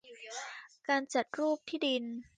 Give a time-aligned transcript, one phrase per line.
[0.87, 2.03] การจัดรูปที่ดิน